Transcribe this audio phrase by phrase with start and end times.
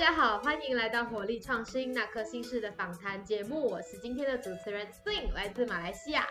[0.00, 6.26] 家好，欢迎来到火力创新那颗心事的访谈节目，我是今天的主持人 Sing，来自马来西亚。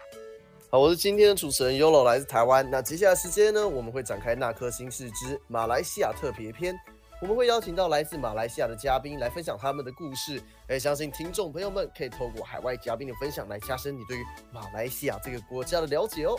[0.71, 2.67] 好，我是今天的主持人 Yolo，来自台湾。
[2.67, 6.75] 那接下来时间呢，我们会展开那颗心事之马来西亚特别篇，
[7.21, 10.41] 我们会邀请到来自马来西亚的嘉宾来分享他们的故事。
[10.67, 16.35] 也相信听众朋友们可以透过海外嘉宾的分享来加深你对于马来西亚这个国家的了解哦。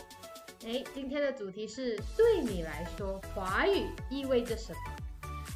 [0.67, 4.79] 哎，今天的主题是对你来说，华语意味着什么？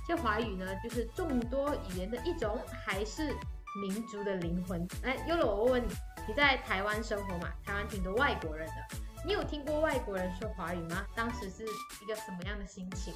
[0.06, 3.34] 这华语呢，就是众多语言的一种，还是
[3.80, 4.86] 民族的灵魂？
[5.02, 5.88] 哎，优乐，我问你，
[6.28, 7.48] 你在台湾生活嘛？
[7.64, 11.04] 台湾挺多外国人的，你有听过外国人说华语吗？
[11.14, 13.14] 当时是一个什么样的心情？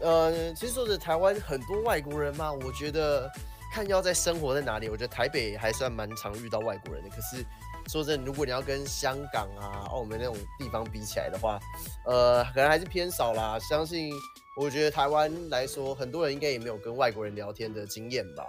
[0.00, 3.28] 呃，其实说着台湾很多外国人嘛，我觉得
[3.72, 7.10] 看要在生活在哪里，我觉得台北还算蛮常遇到外国人的。
[7.10, 7.44] 可是
[7.88, 11.58] 说真的，如果你要跟香港啊、澳门那种地方比起来的话，
[12.04, 13.58] 呃，可能还是偏少啦。
[13.58, 14.12] 相信。
[14.60, 18.44] 我觉得台湾来说，很多人应该也没有跟外国人聊天的经验吧。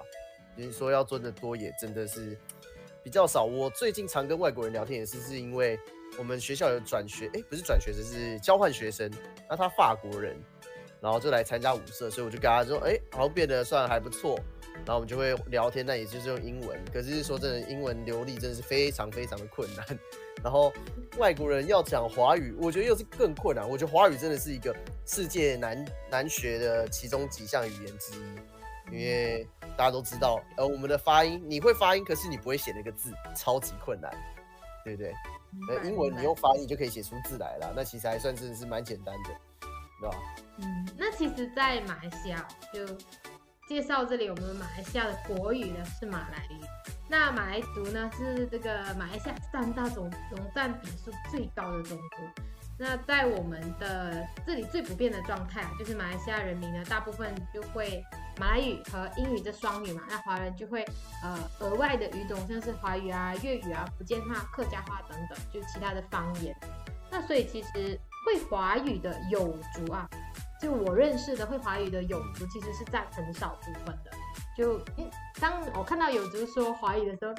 [0.57, 2.35] 就是说要赚的多，也真的是
[3.03, 3.43] 比较少。
[3.43, 5.79] 我最近常跟外国人聊天，也是是因为
[6.17, 9.07] 我们学校有转学，哎，不是转学生，是交换学生。
[9.47, 10.35] 那他法国人，
[10.99, 14.35] 然后就来参加舞社，所以我就跟他说，哎，好像变得算还不错。
[14.85, 16.79] 然后我们就会聊天，那也就是用英文。
[16.91, 19.85] 可是说真的，英文流利真的是非常非常的困难。
[20.43, 20.71] 然后
[21.17, 23.67] 外国人要讲华语，我觉得又是更困难。
[23.67, 28.13] 我觉得华语真的是一个世界难难学的其中几项语言之
[28.91, 29.45] 一，因为
[29.77, 34.09] 大家都知道，呃，我们的发音你会发音，可是你不会写那个字，超级困难，
[34.85, 35.13] 对不对？
[35.69, 39.29] 呃，英文你用发音就可以写出字来了，那其实还算真的是蛮简单的，
[39.99, 40.17] 对吧？
[40.59, 42.85] 嗯，那其实，在马来西亚就
[43.69, 46.59] 介绍这里，我们马来西亚的国语呢是马来语。
[47.07, 52.41] 那马来族呢，是这个马来西亚三大种总占比数最高的种族。
[52.79, 58.03] 那在我们的这里最不变的状态啊，就是马来西亚人民呢，大部分就会
[58.39, 60.01] 马来语和英语这双语嘛。
[60.09, 60.83] 那华人就会
[61.21, 66.55] 呃额外的语种，像是华语啊、粤语啊、福建话、客家话等等，就其他的方言。
[67.11, 70.09] 那所以其实会华语的有族啊，
[70.61, 74.11] 就我认识的会华语的有族，其实是占很少部分的。
[74.57, 74.79] 就
[75.39, 77.33] 当我看到有族说华语的时候，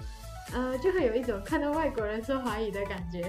[0.54, 3.20] 呃，就会有一种看到外国人说华语的感觉，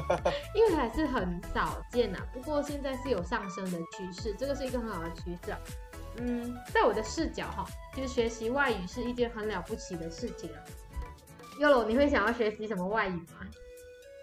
[0.54, 2.18] 因为还是很少见呐。
[2.32, 5.54] 不过现在是有上升的趋势，这个是一个很好的趋势。
[6.16, 7.64] 嗯，在我的视角哈，
[7.96, 10.60] 就是学习外语是一件很了不起的事情啊。
[11.58, 13.46] Yolo，你会想要学习什么外语吗？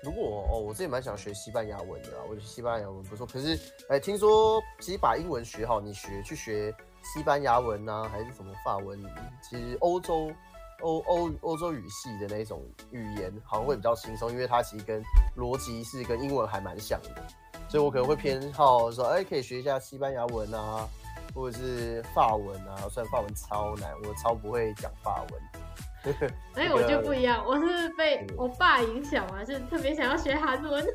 [0.03, 3.25] 如果哦，我自己蛮想学西班牙文的，我觉得西班牙文不错。
[3.25, 3.59] 可是，
[3.89, 6.73] 哎，听说其实把英文学好，你学去学。
[7.13, 9.01] 西班牙文呐，还是什么法文？
[9.41, 10.29] 其实欧洲、
[10.81, 15.01] 欧欧欧洲语系的那种语言，好像会比较轻松，因为它其实跟
[15.37, 17.25] 逻辑是跟英文还蛮像的，
[17.69, 20.85] 所以我可能会偏好说，哎，可以学一下西班牙文啊，
[21.33, 22.89] 或者是法文啊。
[22.91, 25.41] 虽然法文超难，我超不会讲法文。
[26.55, 30.85] 哎，我就不一样，我是被我爸影响嘛，是特别想要学韩文。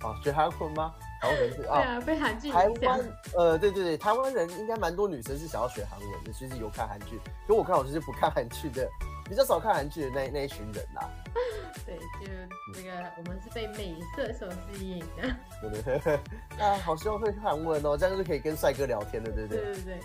[0.00, 0.94] 啊，学韩文吗？
[1.22, 3.00] 台湾人是啊，被韩剧台湾
[3.34, 7.18] 呃，对对对，台湾人应该蛮多女生是想要学韩文的，其实有看韩剧。
[7.48, 8.86] 可我看我就是不看韩剧的，
[9.24, 11.08] 比较少看韩剧的那那一群人啦。
[11.86, 12.30] 对，就
[12.74, 15.34] 这个我们是被美色所吸引的。
[15.62, 16.14] 对对对，
[16.60, 19.62] 啊，好希望会韩文哦，这样就可以跟帅哥聊天的，对不对？
[19.64, 20.00] 对对对。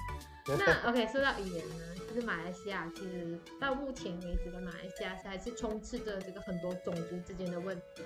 [0.47, 8.03] 那 OK，说到语言呢，就是马来西亚其实到目前为止的马来西亚还是充斥着这个很多种族之间的问题。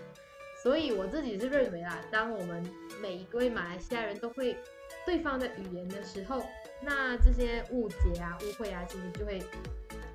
[0.61, 2.63] 所以我自己是认为啦，当我们
[3.01, 4.57] 每一位马来西亚人都会
[5.05, 6.41] 对方的语言的时候，
[6.81, 9.41] 那这些误解啊、误会啊，其实就会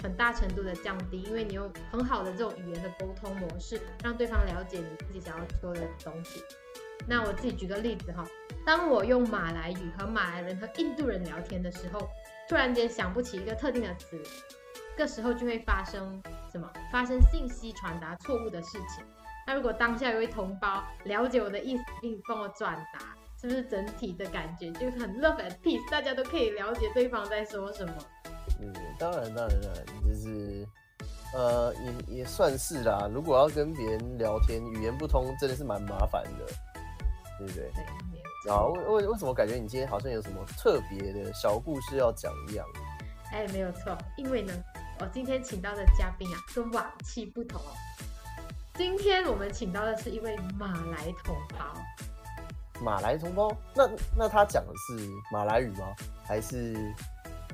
[0.02, 6.42] 很大程度的降低，因为你用很好的这种语言的沟通模式，让对方了解你自己想要说的东西。
[7.06, 8.24] 那我自己举个例子哈，
[8.66, 12.08] 当我用马来语和马来人和印度人聊天的时候，
[12.48, 14.20] 突然间想不起一个特定的词，
[14.96, 16.22] 这时候就会发生
[16.52, 16.70] 什么？
[16.92, 19.04] 发生信息传达错误的事情。
[19.46, 25.90] 那如果当下有位同胞了解我的意思，并帮我转达，是不是整体的感觉就很 love and peace？
[25.90, 27.94] 大家都可以了解对方在说什么。
[28.60, 30.68] 嗯，当然，当然，当然，就是，
[31.32, 31.72] 呃，
[32.08, 33.08] 也也算是啦。
[33.10, 36.46] 如果要跟别人聊天，语言不通，真的是蛮麻烦的，
[37.38, 37.70] 对不对？
[37.74, 38.52] 对。
[38.52, 42.66] 啊，为为为什么感觉你今天好像有什么特别的小故事要讲一样？
[43.32, 44.52] 哎，没有错，因为呢，
[45.00, 47.72] 我今天请到的嘉宾啊，跟往期不同哦。
[48.74, 51.74] 今天我们请到的是一位马来同胞。
[52.80, 53.54] 马来同胞？
[53.74, 55.92] 那那他讲的是马来语吗？
[56.24, 56.74] 还是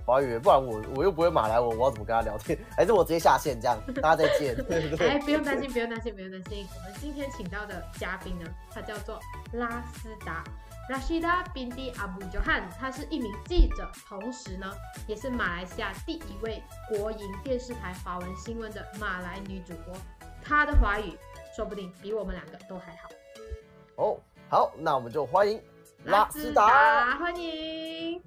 [0.05, 0.39] 华语？
[0.39, 2.59] 不然我我又不会马来文，我要怎么跟他聊天？
[2.77, 3.79] 还是我直接下线这样？
[4.03, 4.55] 大家再见。
[5.01, 6.67] 哎，不用担心，不用担心，不用担心。
[6.77, 9.19] 我们今天请到的嘉宾呢，他叫做
[9.53, 10.45] 拉斯达
[10.91, 14.71] ，Rashida Binti Abu Johan，他是一名记者，同时呢，
[15.07, 19.95] 也是马来西亚第一位国营电视台华文新闻的马来女主播。
[20.45, 21.17] 她的华语
[21.57, 23.09] 说不定比我们两个都还好。
[23.97, 24.19] 哦，
[24.51, 25.59] 好，那我们就欢迎
[26.05, 28.21] 拉斯达，欢迎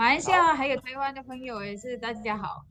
[0.00, 2.64] 马来西亚还有台湾的朋友也是大家好。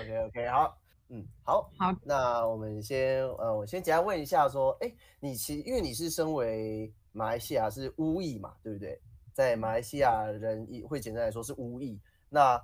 [0.00, 0.78] OK OK，好，
[1.10, 4.90] 嗯，好，好，那我们先呃，我先简单问一下，说，哎，
[5.20, 8.98] 你其因为你是身为马来西亚是巫裔嘛，对不对？
[9.34, 12.00] 在马来西亚人会简单来说是巫裔。
[12.30, 12.58] 那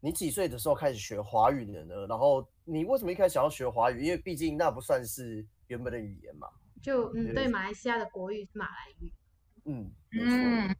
[0.00, 2.06] 你几岁的时候开始学华语的呢？
[2.06, 4.04] 然后你为什么一开始想要学华语？
[4.04, 6.46] 因为毕竟那不算是原本的语言嘛。
[6.82, 9.10] 就嗯，对，马来西亚的国语是马来语。
[9.64, 10.76] 嗯嗯，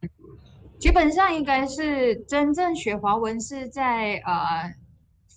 [0.81, 4.73] 基本上应该是真正学华文是在呃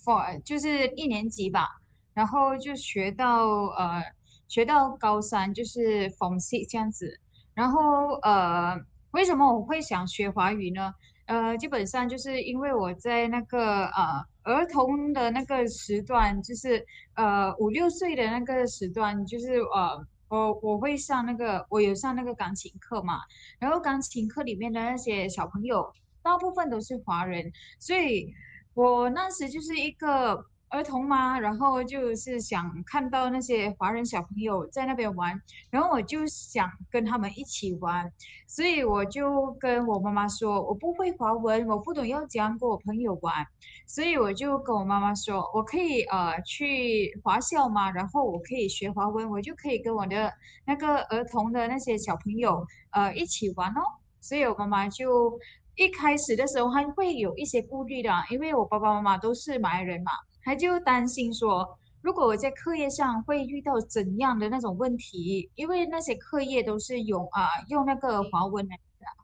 [0.03, 0.41] ，for。
[0.41, 1.67] 就是一年级吧，
[2.15, 3.45] 然后就学到
[3.77, 4.01] 呃
[4.47, 7.19] 学到高三，就是缝隙这样子。
[7.53, 8.75] 然后呃，
[9.11, 10.91] 为什么我会想学华语呢？
[11.27, 16.83] 呃，基本上就是因为我在那个呃儿童的那个时段，就是
[17.13, 23.21] 呃五六岁的那个时段，就是呃我我会上那个我有上那个钢琴课嘛，
[23.59, 28.33] 然后钢琴课里面的那些小朋友大部分都是华人，所以。
[28.75, 38.11] 我那时就是一个儿童嘛，然后就是想看到那些华人小朋友在那边玩，然后我就想跟他们一起玩，
[38.47, 43.45] 所以我就跟我妈妈说，我不会华文，我不懂要怎样跟我朋友玩，
[43.87, 50.33] 所以我就跟我妈妈说，我可以呃去华校嘛，然后我可以学华文，我就可以跟我的
[50.65, 53.81] 那个儿童的那些小朋友呃一起玩哦，
[54.19, 55.39] 所以我妈妈就。
[55.77, 60.11] 一开始的时候还会有一些顾虑的，因为我爸爸妈妈都是马来人嘛，
[60.45, 68.77] 他就担心说，如果我在课业上会遇到怎样的那种问题，因为那些课业都是用啊用那个华文来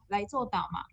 [0.09, 0.83] 来做导嘛，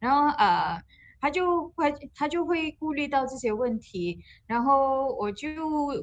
[0.00, 0.82] 然后呃。
[1.18, 5.48] 他就会他就会顾虑到这些问题，然后我就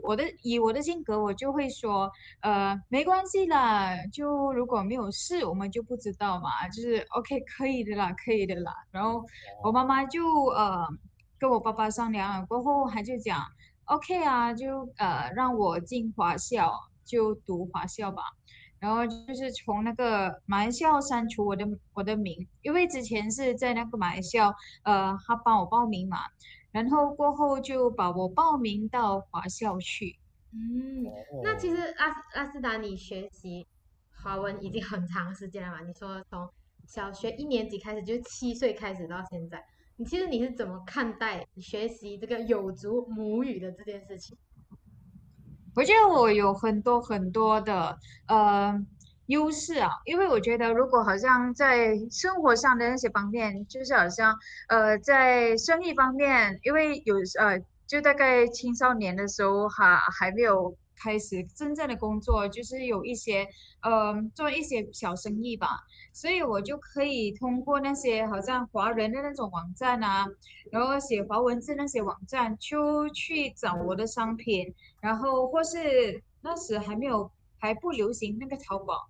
[0.02, 2.12] 我的以我的性格，我就会说，
[2.42, 8.74] 呃，没关系啦，就如果没有事，我们就不知道嘛，就是 OK 可以的啦，可以的啦。
[8.92, 9.24] 然后
[9.64, 10.86] 我妈妈就呃
[11.44, 13.44] 跟我爸爸商量了过后，他就讲
[13.84, 16.72] OK 啊，就呃让我进华校，
[17.04, 18.24] 就读华校吧。
[18.80, 24.54] 然后就是从那个马来西亚删除我的我的名，因为之前是在那个马来西亚，
[24.86, 26.18] 呃，他帮我报名嘛，
[26.72, 30.18] 然后过后就把我报名到华校去。
[30.54, 31.04] 嗯，
[31.44, 33.68] 那其实阿阿斯达，你学习
[34.24, 35.82] 华文已经很长时间了嘛？
[35.86, 36.50] 你说从
[36.88, 39.62] 小学一年级开始，就七岁开始到现在，
[40.06, 44.38] 其实你是怎么看待学习这个有族母语的这件事情？
[45.76, 47.98] 我觉得我有很多很多的
[48.28, 48.80] 呃
[49.28, 54.36] 优势啊，因为我觉得如果好像在生活上的那些方面，就是好像
[54.68, 60.78] 呃在生意方面，因为有呃就大概青少年的时候哈还没有。
[60.96, 63.46] 开始真正的工作就是有一些，
[63.82, 65.68] 呃，做一些小生意吧，
[66.14, 70.26] 所以我就可以通过那些好像华人的那种网站啊，
[70.72, 79.10] 然后写华文字那些网站，就去找我的商品，然后或是那时还没有还不流行那个淘宝。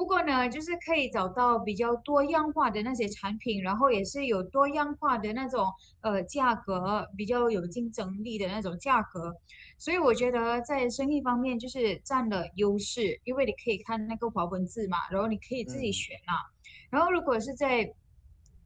[0.00, 5.66] 不过呢，就是可以找到比较多样化的那些产品，然后也是有多样化的那种
[6.00, 9.34] 呃价格，比较有竞争力的那种价格。
[9.76, 16.32] 所以我觉得在生意方面就是占了优势，因为你可以看那个华文字嘛，然后你可以自己选啊。
[16.88, 17.92] 然后如果是在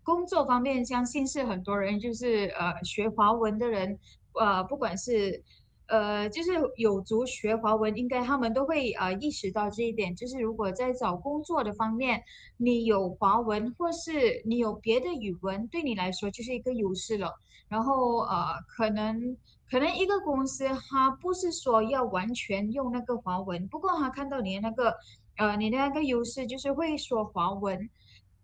[0.04, 3.99] 工作方面，相信是很多人就是呃学华文的人，
[4.38, 5.42] 呃不管是。
[5.87, 10.17] 呃，就是有族学华文，应该他们都会呃意识到这一点。
[10.17, 12.23] 就是如果在找工作的方面，
[12.57, 17.35] 你有华文或是你有别的语文，对你来说就是一个优势了。
[17.69, 19.37] 然后呃，可能
[19.71, 24.95] 可能一个公司它不是说要完全用那个华文，不过他看到你的那个
[25.37, 27.91] 呃你的那个优势，就是会说华文，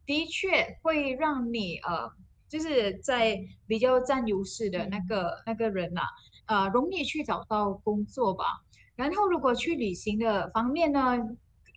[0.05, 2.11] 的确会让你呃
[2.49, 6.03] 就是在比较占优势的那个那个人呐。
[6.51, 8.45] 呃，容易去找到工作吧。
[8.97, 11.17] 然后，如果去旅行的方面呢，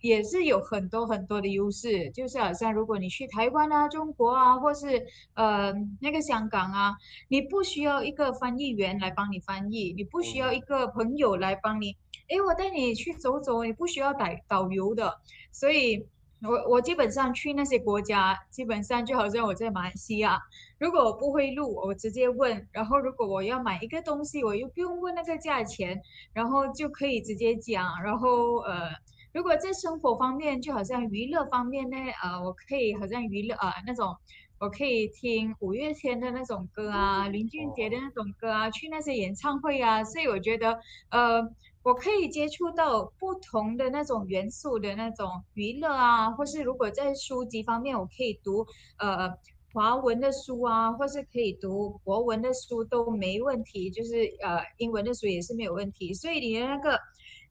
[0.02, 2.10] 也是有很多很多的优势。
[2.10, 6.96] 就是好像如果你去台湾啊、中国啊，或是呃那个香港啊，
[7.28, 11.96] 你不需要一个翻译员来帮你翻译，你不需要一个朋友来帮你。
[12.28, 15.20] 哎，我带你去走走，你不需要导导游的。
[15.52, 16.04] 所以。
[16.44, 20.38] 我我基本上去那些国家，基本上就好像我在马来西亚，
[20.78, 22.68] 如果我不会录，我直接问。
[22.70, 28.02] 然后如果我要买一个东西，我又不用问那个价钱，然后就可以直接讲。
[28.02, 28.90] 然后呃，
[29.32, 34.14] 如果在生活方面，就好像娱乐方面呢，呃，我可以好像娱乐呃那种，
[34.58, 40.78] 我可以听五月天的那种歌啊，林俊杰的那种歌啊，去那些演唱会啊，所以我觉得
[41.10, 41.50] 呃。
[41.84, 48.66] 我可以接触到不同的那种元素的那种娱乐啊，或是如果在书籍方面，我可以读
[48.98, 49.30] 呃
[49.74, 56.14] 华文的书啊，或是可以读国文的书都没问题，就是呃英文的书也是没有问题。
[56.14, 56.98] 所以你的那个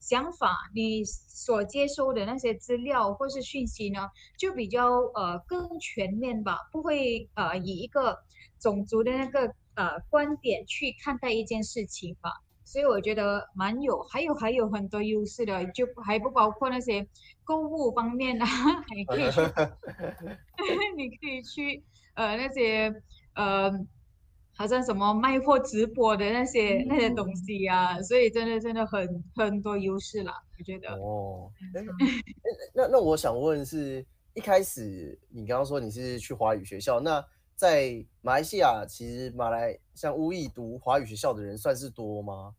[0.00, 8.18] 想法，你所接收的那些资料或是讯息呢，就比较呃更全面吧，不会呃以一个
[8.58, 12.30] 种族的那个呃观点去看待一件事情吧。
[12.74, 17.06] 所以我觉得蛮有，还有还有很多优势的，就还不包括那些
[17.44, 18.44] 购物方面啊，
[18.82, 19.40] 还可以去，
[20.98, 22.92] 你可以去呃那些
[23.36, 23.70] 呃，
[24.56, 30.92] 好像什么卖货直播的那些那些东西啊，所以真的真的很很多优势啦，我觉得。
[30.96, 31.48] 哦，
[32.74, 34.04] 那那我想问是，
[34.34, 42.52] 一开始你刚刚说你是去华语学校，那在马来西亚，其实马来像乌裔读华语学校的人算是多吗？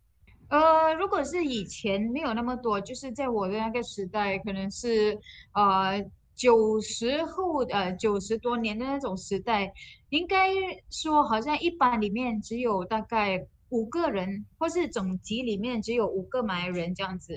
[0.48, 5.20] 呃，如果是以前没有那么多，就是在我的那个时代，可能是
[5.54, 9.74] 呃九十后呃九十多年的那种时代，
[10.10, 10.50] 应该
[10.90, 17.36] 说好像一般里面只有大概五个人，或是总集里面只有五个马来人这样子。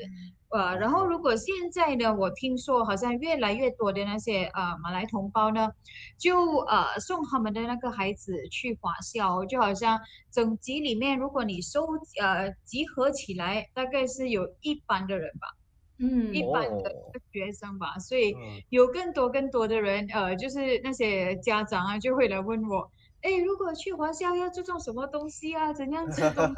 [0.51, 5.69] 呃，然后如果现在呢，我听说好像越来越多的那些呃马来同胞呢，
[6.17, 10.01] 就呃送他们的那个孩子去华校，就好像
[10.33, 11.87] 整集里面，如果你收
[12.21, 15.49] 呃集合起来，大概是有一班的人吧，
[15.99, 16.95] 嗯，一班的
[17.31, 18.35] 学生吧，所以
[18.71, 22.91] 有更多更多的人，呃，就是那些家长啊，就会来问我，
[23.21, 26.55] 哎，如果去华校要注重什么东西啊，怎样子东？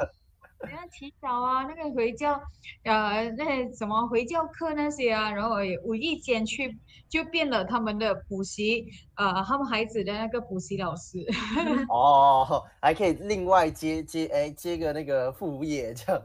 [0.61, 1.63] 怎样洗澡啊？
[1.63, 2.41] 那个回教，
[2.83, 6.77] 呃，那什么回教课那些啊，然后也无意间去
[7.09, 11.19] 就变了他们的补习，呃，他们孩子的那个补习老师。
[11.89, 16.21] 哦，还可以另外接接哎接个那个副业这样。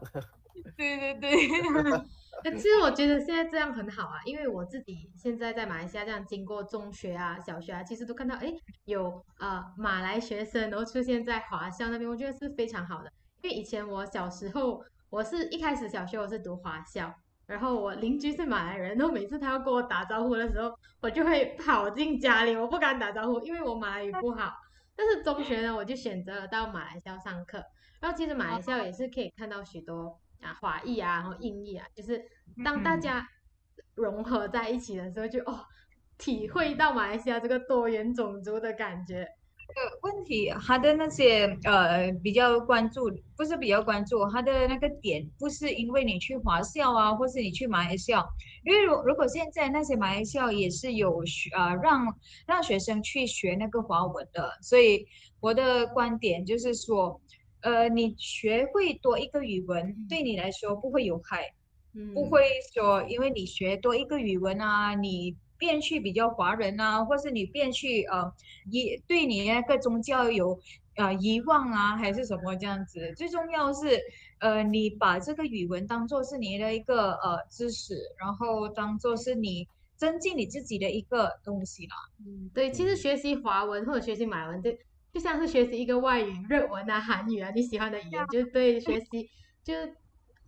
[0.75, 1.37] 对 对对。
[2.43, 8.53] 其实 我觉得现在这样很好啊，因为我自己现在在马来西亚这样经过中学啊、小学啊，其实都看到哎
[8.85, 13.11] 有呃马来学生然后出现在华校那边，我觉得是非常好的。
[13.41, 17.13] 因为以前我小时候，我是一开始小学我是读华校，
[17.45, 24.53] 然后我邻居是马来人，然后每次他要跟我打招呼的时候，我就会 跑进家里，我不敢打招呼，因为我马来语不好。
[24.95, 27.63] 但是中学呢，我就选择了到马来校上课，
[28.01, 32.19] 然后其实马来校也是可以看到许多啊华裔啊，然后印裔啊，就是
[32.65, 33.27] 当大家
[33.93, 35.63] 融合在一起的时候，就哦，
[36.17, 39.27] 体会到马来西亚这个多元种族的感觉。
[39.73, 48.27] 个问题，他的那些呃比较关注，不是比较关注他的那个点，不是因为你去华校啊，或是你去马来校，
[48.63, 52.05] 因为如如果现在那些马来校也是有学呃让
[52.45, 55.05] 让学生去学那个华文的，所以
[55.39, 57.19] 我的观点就是说，
[57.61, 61.53] 呃，你学会多一个语文对你来说不会有害，
[62.13, 62.43] 不会
[62.73, 65.35] 说因为你学多一个语文啊，你。
[65.57, 68.31] 变去比较华人啊，或是你变去呃，
[68.71, 70.59] 遗对你那个宗教有
[70.95, 73.13] 呃遗忘啊，还是什么这样子？
[73.15, 73.99] 最重要是
[74.39, 81.95] 呃，你把这个语文当做是你的一个呃知识，然后当做是你增进你自己的一个东西啦。
[82.25, 84.71] 嗯，对，其实学习华文或者学习马来文，就
[85.13, 89.29] 就像是学习一个外语，日文啊、韩语啊，你喜欢的语言，就对学习
[89.63, 89.73] 就。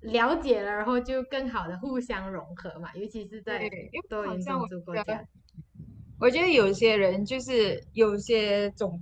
[0.02, 3.70] 了解了，然后就更好的互相融合嘛，尤其是在
[4.08, 5.26] 多元种族国家。
[6.20, 9.02] 我觉得有些人就是有些种，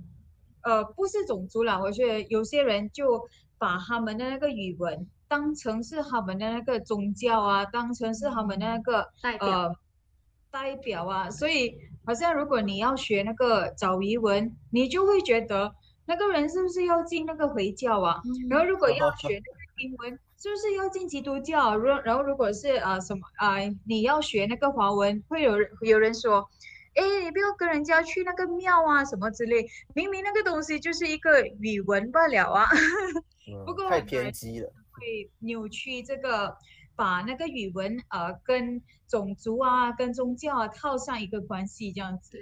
[0.62, 3.28] 呃，不是种族啦，我觉得有些人就
[3.58, 9.76] 把他们的那个语文当成是他们的那个宗教啊，当成是他们的那个代表
[10.50, 15.72] 代表啊，所以好像如果你要学那个早语文，你就会觉得
[16.06, 18.20] 那个人是不是要进那个回教啊？
[18.48, 19.42] 然后如果要学那个
[19.76, 20.18] 英文。
[20.40, 21.76] 是不是要进基督教？
[21.76, 26.48] 如然后如果是呃什么啊，你要学那个华文，会有人有人说，
[26.94, 32.66] 哎，你不要跟人家去那个庙啊什么之类，明明那个东西就是一个语文罢了啊。
[33.66, 36.56] 不过太偏激了，会扭曲这个，
[36.94, 42.38] 把那个语文呃跟种族啊、跟宗教啊套上一个关系这样子。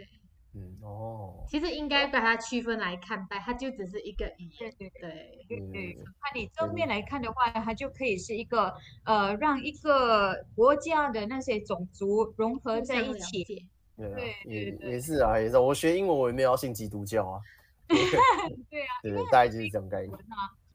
[0.59, 4.73] 嗯哦，其实应该把它区分来看待，它就只是一个语言。
[4.79, 13.45] 对对对对，看你正面来看的话，它就可以是一个呃，让一个国家的那些种族融合在一起。
[13.97, 15.59] 对对也也是啊，也是。
[15.59, 17.41] 我学英文，我也没有信基督教啊。
[17.87, 20.19] 对啊，对对，大概就是这种概念。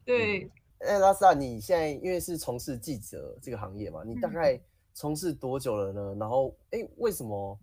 [0.04, 0.50] 对。
[0.78, 4.60] 哎，拉萨，你现在因为是从事记者这个行业嘛，你大概
[4.94, 6.16] 从事多久了呢？
[6.18, 7.56] 然后，哎，为什么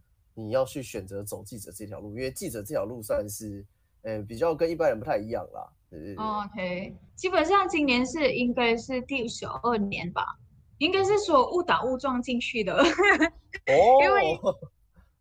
[0.45, 2.09] 你要去选择走记者这条路？
[2.09, 3.65] 因为记者这条路算是，
[4.03, 5.69] 呃，比较跟一般人不太一样啦。
[6.17, 10.23] OK，基本上今年是应该是第十二年吧，
[10.77, 12.75] 应该是说误打误撞进去的。
[13.65, 14.39] 哦，因 为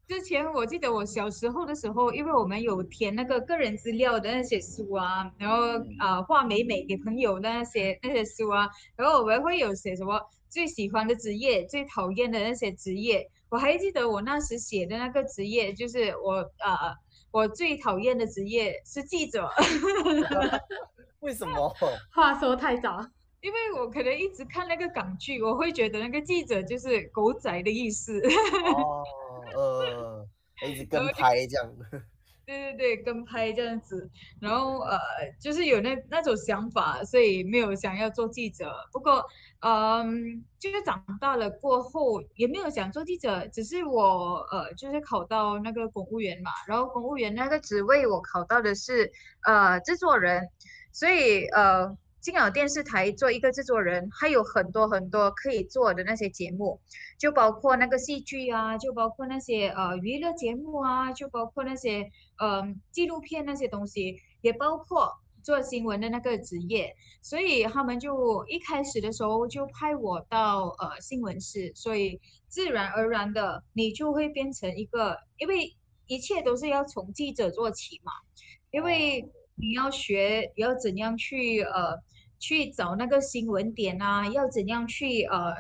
[0.07, 5.57] 之前我记得我小时候的时候，因为我们有填那个个人资料的那些书啊，然后
[5.99, 10.21] 啊画美美给朋友的那些那些书啊，然后我们会有写什么
[10.51, 13.27] 最喜欢的职业、最讨厌的那些职业。
[13.51, 16.97] 我还记得我那时写的那个职业，就是我呃。
[17.31, 19.51] 我最讨厌的职业是记者，
[21.21, 21.69] 为什么？
[22.11, 23.07] 话说太早，
[23.43, 28.19] 因为我可能一直看那个港剧，我会觉得那个记者就是狗仔的意思。
[28.75, 29.05] 哦，
[29.55, 30.27] 呃，
[30.67, 31.71] 一直跟拍这样。
[32.49, 34.09] 对对对，跟拍这样子，
[34.41, 34.99] 然后呃，
[35.39, 38.73] 就是有那那种想法，所以没有想要做记者。
[38.91, 39.23] 不过，
[39.61, 49.13] 嗯，就是长大了过后也没有想做记者，只是我呃，就是考到那个公务员嘛，然后公务员那个职位我考到的是
[49.47, 50.49] 呃制作人，
[50.91, 51.97] 所以呃。
[52.21, 56.81] 金鸟电视台做一个制作人，还有很多很多可以做的那些节目，
[57.17, 65.13] 就包括那个戏剧啊，就包括那些呃娱乐节目啊，就包括那些呃纪录片那些东西，也包括
[65.45, 66.93] 做新闻的那个职业。
[67.23, 75.77] 所以他们就一开始的时候就派我到呃新闻室，所以自然而然的你就会变成一个，因为
[76.09, 78.11] 一切都是要从记者做起嘛，
[78.73, 79.31] 因为。
[79.61, 81.99] 你要学要怎样去呃
[82.39, 85.55] 去找那个新闻点啊，要怎样去呃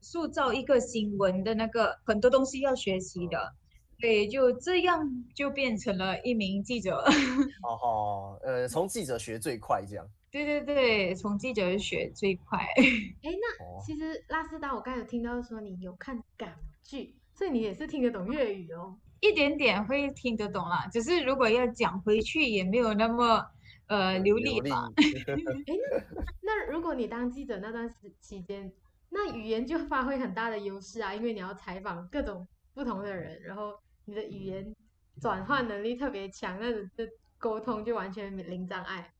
[0.00, 3.52] 塑造一个新闻的那个很多东西要学习的，
[4.00, 6.96] 对，就这样就变成了一名记者。
[7.62, 10.08] 哦吼，呃，从记者学最快这样。
[10.30, 12.58] 对对对，从记者学最快。
[12.78, 12.84] 哎，
[13.22, 16.48] 那其实拉斯达，我刚才有听到说你有看港
[16.84, 18.96] 剧，所以你也是听得懂粤语哦。
[19.20, 23.42] 一点点会听得懂啦，只是如果要讲回去也没有那么
[23.86, 24.88] 呃流利吧。
[24.96, 25.74] 哎，
[26.42, 28.70] 那如果你当记者那段时期间，
[29.10, 33.72] 那语言就发挥很大的优势啊，因为你要采访各种不同的人，然后
[34.04, 34.74] 你的语言
[35.20, 39.10] 转换能力特别强，那这沟通就完全零障碍。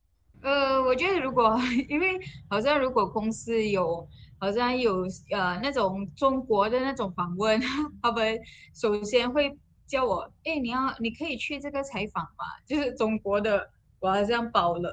[0.43, 1.57] 呃，我觉得如果
[1.89, 4.07] 因为好像如果公司有
[4.39, 7.59] 好像有呃那种中国的那种访问，
[8.03, 8.37] 他们
[8.75, 9.57] 首先会。
[9.87, 12.45] 叫我哎，你要你可以去这个采访嘛？
[12.67, 13.69] 就是 中国的，
[13.99, 14.91] 我好像包了，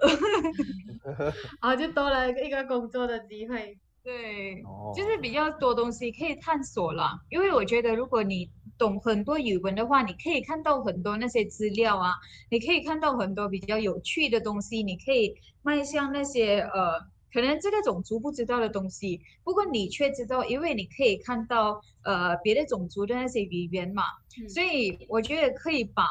[1.61, 3.77] 啊，就多了一个工作的机会。
[4.03, 4.63] 对，
[4.95, 7.19] 就是比较多东西可以探索了。
[7.31, 12.13] 因为我觉得，如果你懂很多语文的话，你可以看到很多那些资料啊，
[12.51, 17.14] 你可以看到很多比较有趣的东西，你可以迈向那些呃。
[17.35, 24.05] 可能这个种族不知道的东西，不过你却知道，因为你可以看到呃别的种族的那些语言嘛，
[24.49, 26.05] 所以我觉得可以把。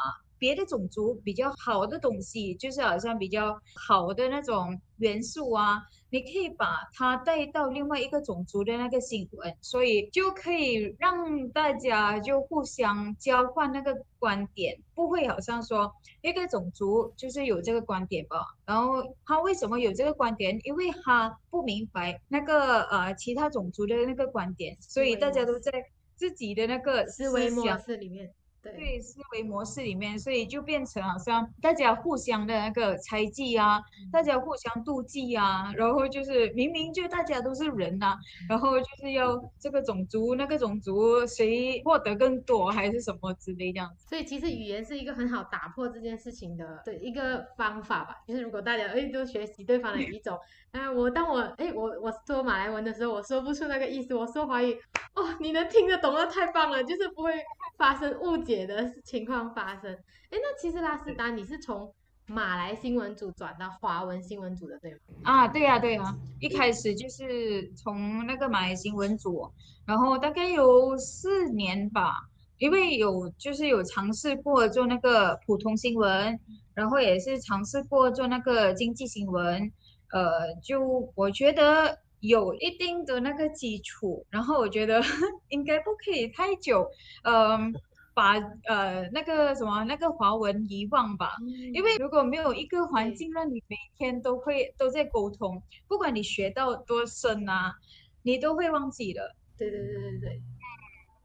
[0.44, 5.80] 别的种族比较好的东西，就是好像比较好的那种元素啊，
[6.10, 20.60] 你可以把它带到另外一个种族的那个新闻，所以就可以让大家就互相交换那个观点，不会好像说一个种族就是有这个观点吧，然后他为什么有这个观点？
[20.64, 25.72] 因为他不明白那个呃其他种族的那个观点，所以大家都在
[26.16, 28.30] 自己的那个思维模式里面。
[28.72, 33.80] 对思维模式里面，所以就变成好像大家互相的那个猜忌啊，
[34.12, 38.16] 大家互相妒忌啊，然后就是明明就大家都是人呐，
[38.48, 44.06] 然后就是要这个种族那个种族谁获得更多还是什么之类这样子。
[44.08, 48.16] 所以其实语言是一个很好打破这件事情的的一个方法吧。
[48.26, 50.38] 就是如果大家哎都学习对方的语种，
[50.72, 54.72] 哎我当我哎我我说马来文的时候，我说不出那个意思，我说华语
[55.14, 57.32] 哦你能听得懂那太棒了，就是不会
[57.76, 58.53] 发生误解。
[58.64, 59.92] 的情况发生，
[60.30, 61.92] 哎，那其实拉斯达你是从
[62.26, 64.98] 马来新闻组转到华文新闻组的，对吗？
[65.24, 69.50] 啊，对呀，对呀，一开始就是从那个马来新闻组，
[69.84, 72.14] 然后大概有四年吧，
[72.58, 76.38] 因为有就是有尝试过做那个普通新闻，
[76.74, 79.70] 然后也是尝试过做那个经济新闻，
[80.12, 85.02] 呃，就我觉得有一定的那个基础，然后我觉得
[85.50, 86.88] 应该不可以太久，
[87.24, 87.74] 嗯。
[88.14, 88.34] 把
[88.68, 91.32] 呃那个什么那个华文遗忘吧，
[91.72, 97.74] 因为如果没有一个环境让你每天都会都在沟通，不管你学到多深啊，
[98.22, 99.34] 你都会忘记的。
[99.58, 100.42] 对对对对对。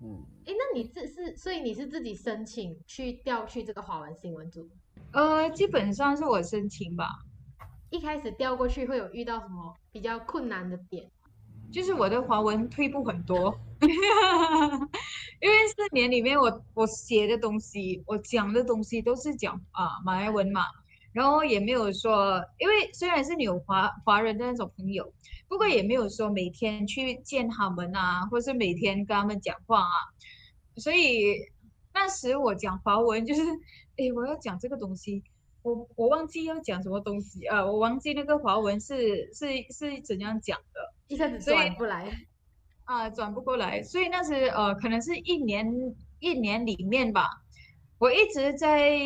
[0.02, 0.26] 嗯。
[0.46, 4.68] 哎，那你这是所以你是自己申请去调去这个华文新闻组？
[5.12, 7.08] 呃，基本上是我申请吧。
[7.92, 11.08] 一开始调过去会有遇到什么比较困难的点？
[11.72, 13.56] 就是我的华文退步很多。
[15.42, 20.64] 因为四年里面我我写的东西，我讲的东西都是讲啊马来文嘛，
[21.14, 25.14] 然后也没有说，因为虽然是你有华华人的那种朋友，
[25.48, 29.96] 不过也没有说每天去见他们啊，或是每天跟他们讲话啊，
[30.78, 31.36] 所以
[31.94, 33.42] 那时我讲华文就是，
[33.98, 35.24] 哎，我要讲这个东西。
[35.62, 42.10] 我我忘记要讲什么东西啊，我忘记那个华文是是是怎样讲的，一下子转不来
[42.90, 47.30] 啊，转不过来，所以那时呃，可能是一年一年里面吧，
[48.00, 48.98] 我一直在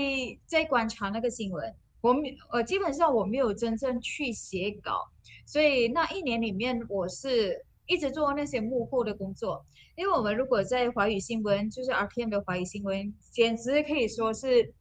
[0.46, 5.10] 在观察那个新闻，我没呃基本上我没有真正去写稿，
[5.46, 9.66] 所以那一年里面我是一直做那些幕后的工作，
[9.98, 14.74] 因为我们如果在华语新闻，就是 RPM 的华语新闻，简直可以说是。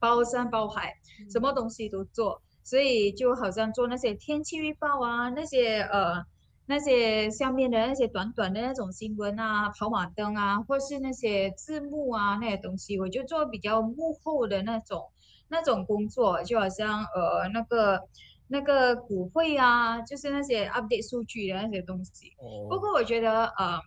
[0.00, 0.92] 包山包海，
[1.30, 6.22] 什么东西都做，所以就好像做那些天气预报啊，那些呃
[6.66, 15.10] 那些下面的那些短短的那种新闻啊，跑马灯啊，或是那些字幕啊那些东西，我就做比较幕后的那种
[15.48, 18.00] 那种工作，就好像呃那个
[18.48, 22.32] 那个股会啊，就是那些 update 数据的那些东西。
[22.70, 23.80] 不过我觉得呃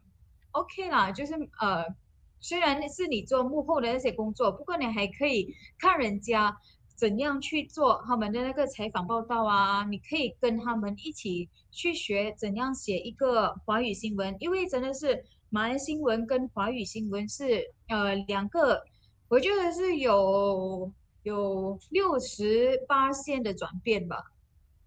[0.52, 1.86] OK 啦，就是呃。
[2.40, 6.56] 虽然是你做幕后的那些工作，不过你还可以看人家
[6.98, 18.84] 怎样去做他们的那个采访报道啊，你可以跟他们一起去学怎样写一个华语新闻，因为真的是马来新闻跟华语新闻是呃两个，
[19.30, 24.18] 我觉得是有有六十八线的转变吧，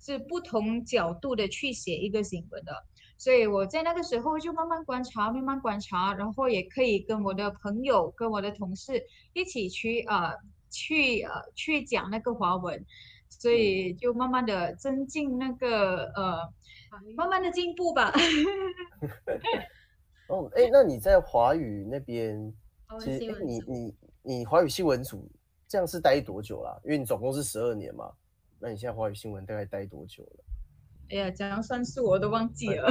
[0.01, 2.73] 是不同角度的去写一个新闻的。
[3.19, 10.33] 所以我在那个时候就慢慢观察，慢慢观察，然后也可以跟我的朋友、跟我的同事一起去呃
[10.71, 12.85] 去呃去讲那个华文，
[13.29, 16.53] 所以就慢慢的增进那个呃
[17.17, 18.13] 慢慢的进步吧。
[20.29, 22.53] 哦，哎，那你在华语那边，
[23.01, 25.31] 其实你你你华语新闻组
[25.67, 26.81] 这样是待多久了？
[26.85, 28.13] 因为你总共是十二年嘛，
[28.59, 30.45] 那你现在华语新闻大概待多久了？
[31.11, 32.89] 哎呀，怎样算数我都忘记了。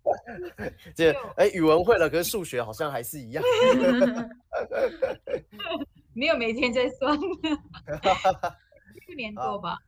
[0.94, 3.42] 这哎，语文会了，可是数学好像还是一样。
[6.14, 7.18] 没有每天在算。
[9.08, 9.78] 一年多吧。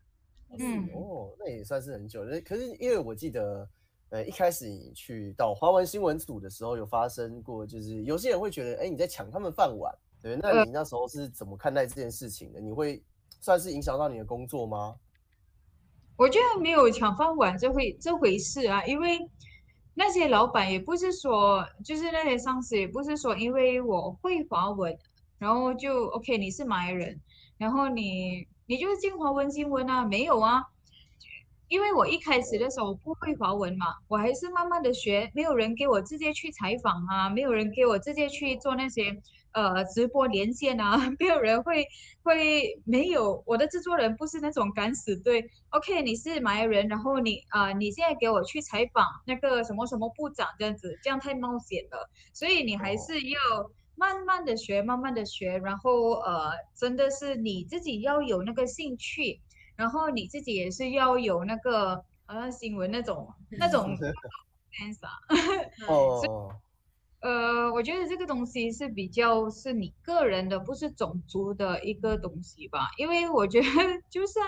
[0.59, 0.89] 嗯。
[0.95, 2.41] 哦，那也算是很久了。
[2.41, 3.69] 可是因为我记得，
[4.11, 9.93] 呃，一开始你去到华文新闻组的时候，有发生过，就是有些人会觉得，哎，你在抢他们饭碗。
[10.23, 12.61] 对，那你那时候是怎么看待这件事情的？
[12.61, 13.03] 你会
[13.41, 14.97] 算是影响到你的工作吗？
[16.17, 19.19] 我觉得没有抢饭碗这回这回事啊，因为
[19.93, 24.97] 那些老板也不是说，就是那些上司也不是说，因为我会华文，
[25.45, 27.21] 然后就 OK，你是马来人，
[27.59, 30.65] 然后你你就是进华文新闻啊，没有啊，
[31.69, 39.21] 因为我一开始的时候不会华文嘛，我还是慢慢的学，没有人给我直接去采访啊，没有人给我直接去做那些。
[39.55, 41.87] 呃，直播连线啊， 没有人会
[42.25, 45.49] 会没有我的制作人不是那种敢死队。
[45.71, 52.11] OK，你是马来人，然后你啊，你现在给我去采访那个什么什么部长这样子，这样太冒险了。
[52.33, 53.39] 所以你还是要
[53.97, 59.41] 慢慢的学，慢慢的学，然后呃，真的是你自己要有那个兴趣，
[59.77, 63.29] 然后你自己也是要有那个好像新闻那种
[63.59, 63.97] 那种
[64.73, 65.13] sense 啊。
[65.89, 66.51] 哦。
[67.21, 72.91] 呃，我觉得这个东西是比较是你个人的，不是种族的一个东西吧。
[72.99, 73.67] 因为我觉得，
[74.11, 74.47] 就算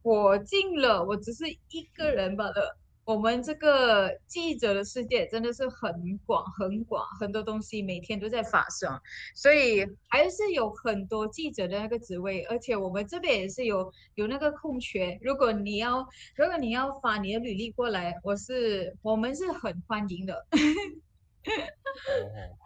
[0.00, 2.78] 我进了，我只是一个人罢了。
[3.04, 8.98] 我们这个记者的世界真的是很广很广，很多东西每天都在发生，
[9.34, 15.18] 所以还是有很多记者的那个职位，而且我们这边也是有有那个空缺。
[15.20, 20.46] 如果你要，如果你要发你的履历过来，我是我们是很欢迎的。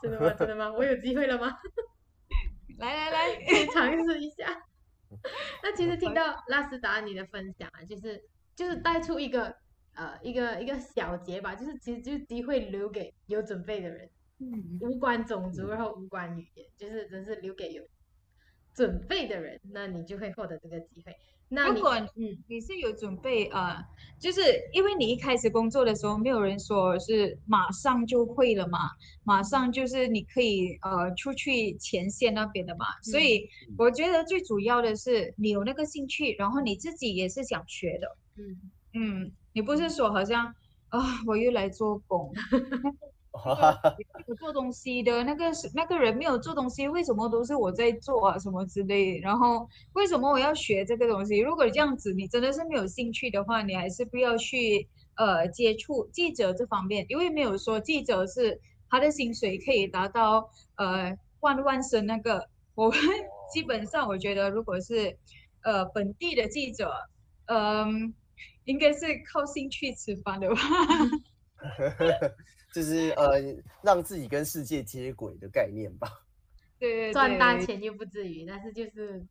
[0.01, 0.31] 真的吗？
[0.35, 0.73] 真的吗？
[0.73, 1.59] 我有机会了吗？
[2.79, 4.63] 来 来来，尝试一下。
[5.65, 8.23] 那其实听到拉斯达你的分享啊，就是
[8.55, 9.57] 就是带出一个
[9.99, 14.09] 呃一个一个小节吧，就是其实就是机会留给有准备的人，
[14.39, 17.83] 嗯，无关种族，然后无关语言，就是真是留给有
[18.73, 21.13] 准备的人，那你就会获得这个机会。
[21.51, 22.39] 那如果嗯。
[22.47, 23.83] 你是有准备啊，
[24.19, 24.41] 就是
[24.73, 28.79] 因为你一开始工作的时候，没有人说是马上就会了嘛，
[29.25, 38.71] 马上就是你可以呃出去前线那边的嘛，所以我觉得最主要的是你有那个兴趣，然后你自己也是想学的，嗯。
[38.95, 40.47] 嗯，你不是说好像
[40.89, 42.33] 啊我又来做工。
[44.29, 48.39] 有做东西的那个是那个人没有做东西，为什么都是我在做啊？
[48.39, 49.19] 什么之类？
[49.19, 51.39] 然后为什么我要学这个东西？
[51.39, 62.49] 如果这样子，你真的是没有兴趣的话，你还是不要去呃接触记者这方面，因为没有说记者是他的薪水可以达到呃万万升那个。
[62.77, 62.97] 我们
[63.53, 65.17] 基本上我觉得，如果是
[65.63, 66.93] 呃本地的记者，
[67.47, 68.15] 嗯，
[68.69, 70.61] 应该是靠兴趣吃饭的吧。
[72.75, 73.41] 就是呃，
[73.83, 76.07] 让自己跟世界接轨的概念吧。
[76.79, 79.27] 对，赚大钱又不至于，但是就是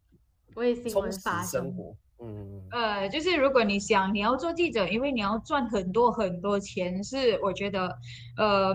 [0.55, 1.95] 为新闻发生活。
[2.19, 7.95] 嗯，呃，就是如果你想你要做记者，因为你要赚很多很多钱，是我觉得，
[8.37, 8.73] 呃，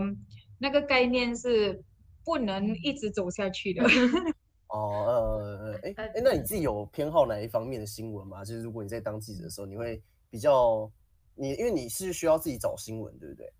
[0.58, 1.82] 那个概念是
[2.24, 3.82] 不能一直走下去的。
[4.72, 8.44] 哦，呃，哎哎，那你自己有偏好哪一方面的新闻吗？
[8.44, 10.00] 就是如果你在当记者的时候，你会
[10.32, 10.90] 比较
[11.34, 13.52] 你，因为你是需要自己找新闻，对不对？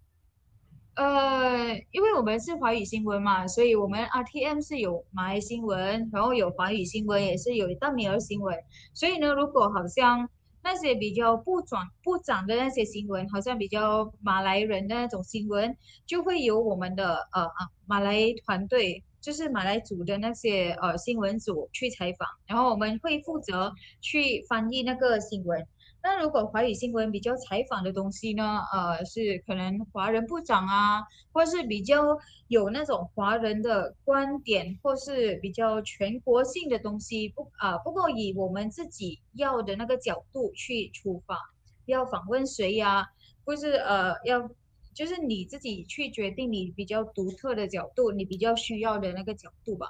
[0.95, 8.59] 呃，因为我们是华语新闻嘛，所以我们 RTM 是有马来新闻，然后有华语新闻，也是有大米尔新闻。
[8.95, 10.27] 所以呢，如果好像
[10.63, 17.47] 那些比较不转不涨的那些新闻，好像比较马来人的那种新闻，就会由我们的呃
[17.87, 25.67] 马来团队，就是马来组的那些呃新闻组去采访，然后我们会负责去翻译那个新闻。
[26.05, 28.61] 那如果华语新闻比较采访的东西呢？
[28.73, 41.39] 呃，是可能华人部长啊，或是比较有那种华人的观点，或是比较全国性的东西，不啊，不过以我们自己要的那个角度去出发，
[41.87, 43.07] 要访问谁呀？
[43.45, 44.51] 或是呃，要
[44.95, 49.87] 就是你自己去决定你比较独特的角度，你比较需要的那个角度吧。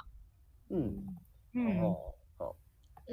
[0.68, 1.16] 嗯
[1.54, 1.94] 嗯。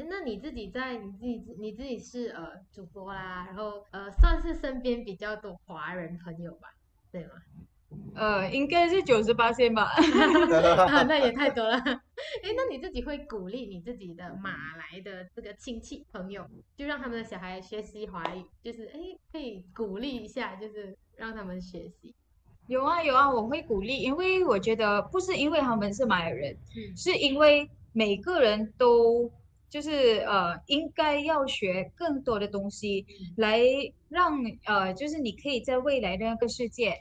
[0.08, 6.70] 那你自己在你自己你自己是呃主播啦，然后呃算是身边比较多华人朋友吧，
[7.12, 7.32] 对吗？
[8.14, 9.92] 呃，应该是九十八线吧。
[11.08, 11.76] 那也太多了。
[11.78, 19.00] 哎，那你自己会鼓励你自己的马来的这个亲戚朋友，就让他们的小孩学习华语，就是哎
[19.32, 22.14] 可以鼓励一下，就是让他们学习。
[22.68, 26.56] 有啊有啊，我会鼓励，因为我觉得不是因为他们是马来人，
[26.96, 29.32] 是因为每个人都。
[29.70, 33.06] 就是呃，应该要学更多的东西，
[33.38, 33.62] 来
[34.10, 36.96] 让呃，就是你可以在未来的那个世界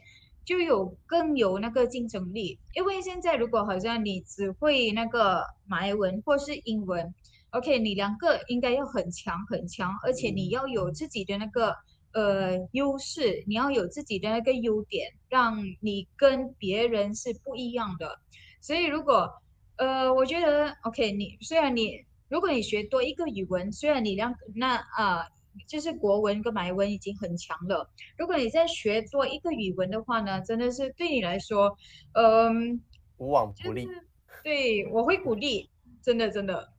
[0.45, 2.59] 就有更有那个竞争力。
[2.75, 7.15] 因为现在如果好像你只会那个马来文或是英文
[7.53, 11.75] ，OK，你两个应该要很强很强，而且你要有自己的那个
[12.13, 18.19] 呃优势，你要有自己的那个优点，让你跟别人是不一样的。
[18.61, 19.31] 所以如果
[19.77, 22.07] 呃，我觉得 OK，你虽然你。
[22.29, 25.27] 如果你学多一个语文，虽然你两那啊，
[25.67, 27.91] 就是国文跟埋文已经很强了。
[28.17, 31.77] 如果你再学多一个语文的话呢，真的是对你来说，
[32.13, 32.81] 嗯，
[33.17, 33.89] 无往不利。
[34.45, 35.71] 对，我会鼓励，
[36.03, 36.73] 真的真的。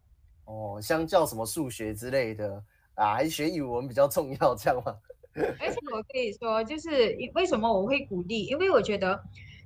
[0.45, 4.95] 哦，相较什么数学之类的啊，还是学语文比较重要，这样吗？
[5.59, 9.19] 而且我可以说，就是为什么我会鼓励，因为我觉得。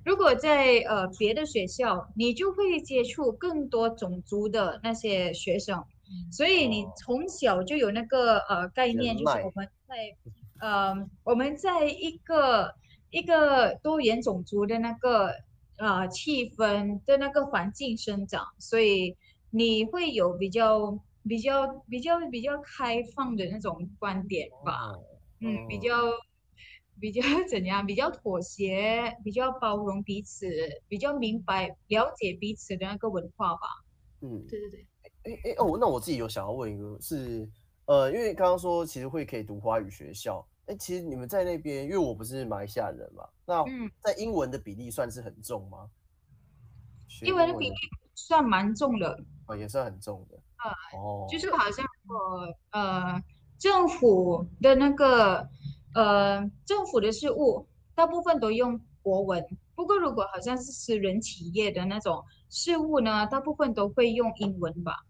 [0.04, 5.82] 如果在呃别的学校，你就会接触更多种族的那些学生，
[6.30, 10.16] 所以你从小就有那个呃概念，就是我们在
[10.60, 12.74] 呃我们在一个
[13.10, 15.30] 一个多元种族的那个
[15.78, 19.16] 呃气氛的那个环境生长，所以
[19.50, 24.92] 你会有比较比较比较比较开放的那种观点吧，
[25.40, 25.90] 嗯，比较。
[27.04, 27.84] 比较 怎样？
[27.84, 30.48] 比较妥协，比较包容彼此，
[30.88, 33.68] 比较明白了解彼此的那个文化吧。
[34.22, 34.86] 嗯，对对对。
[35.24, 37.46] 哎哎哦，那我自己有想要问一个，是
[37.84, 43.62] 呃，因为刚刚说其实会可以读华语学校，哎，其实你们在那边，因为我不是马来西亚人嘛，那
[44.00, 45.90] 在英文的比例算是很重吗？
[47.20, 47.76] 英文的比例
[48.14, 49.22] 算蛮重的。
[49.46, 50.38] 哦，也算很重的。
[50.56, 53.22] 啊，哦，就是好像我呃
[53.58, 55.46] 政府的那个。
[55.94, 65.04] 呃，政府的事务大部分都用国文，不过如果好像是私人企业的那种事务呢，大部分都会用英文吧。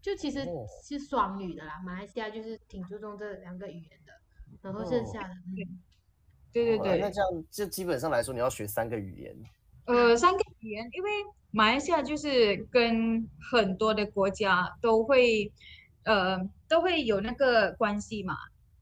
[0.00, 0.46] 就其实
[0.82, 4.12] 是双语的啦，马来西亚就是挺注重这两个语言的，
[4.62, 5.34] 然后剩下的，
[6.52, 6.98] 对对对。
[7.00, 9.36] 那这样就基本上来说，你要学三个语言。
[9.86, 11.10] 呃，三个语言，因为
[11.50, 15.52] 马来西亚就是跟很多的国家都会，
[16.04, 18.34] 呃，都会有那个关系嘛。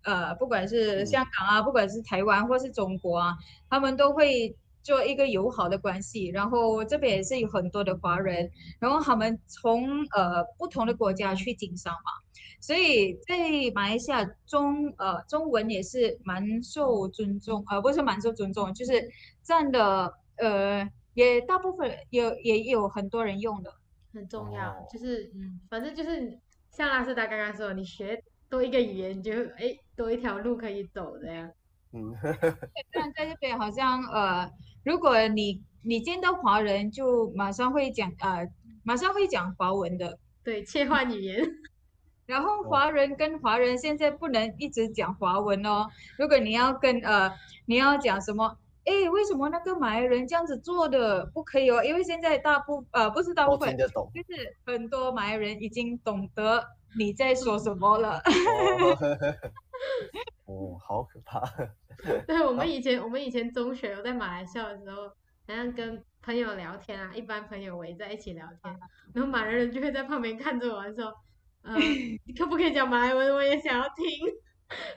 [0.07, 3.35] 呃，不管是香港啊，不管是台湾或是中国啊，
[3.69, 6.29] 他们都会做一个友好的关系。
[6.29, 12.13] 然后这边也是有很多的华人，然后他们从呃不同的国家去经商嘛，
[12.61, 13.37] 所以在
[13.75, 19.11] 马来西亚中呃中文也是蛮受尊重，呃不是蛮受尊重，就是
[19.43, 23.73] 占的呃也大部分有也有很多人用的，
[24.15, 24.87] 很重要。
[24.89, 26.39] 就是嗯，反正就是
[26.71, 28.23] 像拉斯达刚刚说，你学。
[28.49, 31.51] 多一个语言就哎多一条路可以走的呀。
[31.93, 32.15] 嗯，
[32.93, 34.51] 但在这边好像呃，
[34.85, 38.49] 如果你你见到华人，就马上会讲呃，
[38.83, 40.19] 马上会讲华文的。
[40.45, 41.45] 对，切换语言。
[42.27, 45.87] 然后华人跟华人现在不能一直讲华文哦。
[46.19, 47.33] 如果你要跟呃，
[47.67, 48.59] 你要讲什么？
[48.85, 51.83] 哎，为什么那个马来人这样子做的不可以哦？
[51.85, 56.65] 因为现在大部呃不是大部分，就是很多马来人已经懂得
[56.99, 58.21] 你在说什么了。
[60.47, 61.41] 哦，好可怕。
[62.27, 65.09] 对我们以前，我们以前中学有在马来西亚的时候，
[65.47, 68.77] 好像跟朋友聊天啊，一般朋友围在一起聊天，
[69.15, 71.13] 然后马来人就会在旁边看着我说。
[71.69, 71.75] 嗯，
[72.25, 73.35] 你可不可以讲马来文？
[73.35, 74.07] 我也想要听。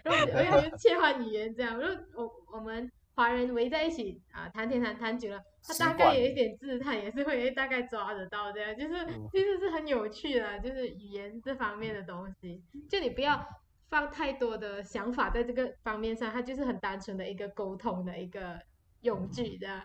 [0.04, 1.80] 然后我也就切换语言这样。
[1.80, 8.74] 然后我我们华人围在一起啊，谈天谈谈久了，他大概有一点字，他也是会大概抓得到这样。
[8.74, 8.96] 就是
[9.30, 12.64] 其实是很有趣的，就是语言这方面的东西。
[12.90, 13.46] 就你不要
[13.90, 18.58] 放太多的想法在这个方面上，它就是很单纯的一个沟通的一个
[19.02, 19.84] 用具这样。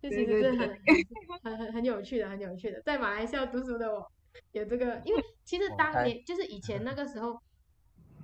[0.00, 0.76] 就其实是很
[1.44, 2.82] 很很很有趣的，很有趣的。
[2.82, 4.10] 在马来西亚读书的我。
[4.52, 7.38] 有这个，因为其实当年就是以前那个时候，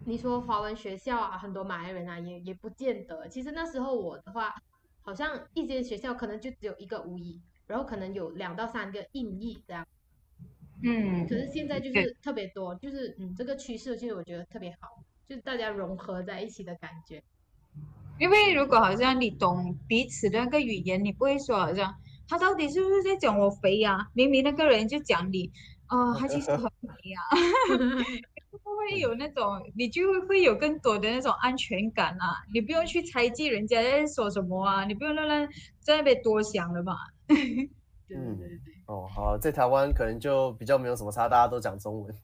[0.04, 3.28] 你说华文学校啊，很多马来人啊，也也不见得。
[3.28, 4.54] 其实那时候我的话，
[5.02, 9.87] 好像一间学校可能就只有一个无裔，然后可能有两到三个印裔这样。
[10.82, 11.26] 嗯。
[11.28, 17.22] 可是现在就是特别多，就是嗯，这个趋势其实我觉得特别好，就是大家融合在一起的感觉。
[18.18, 21.94] 因为如果好像你懂彼此的那个语言，你不会说好像
[22.26, 24.08] 他到底是不是在讲我肥呀？
[24.14, 25.52] 明明那个人就讲你。
[25.88, 27.20] 哦，他其实很肥呀，
[27.68, 27.74] 不
[28.76, 35.48] 会有那种，你就会有更多的那种安全感啊，你不用去猜忌人家在说什么啊，你不用乱乱
[35.81, 36.94] 在那边多想了嘛。
[38.11, 38.38] 嗯，
[38.87, 42.14] 哦，好，在台湾可能就比较没有什么差，大家都讲中文，